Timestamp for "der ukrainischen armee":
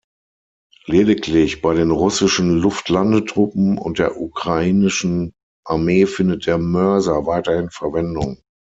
3.99-6.07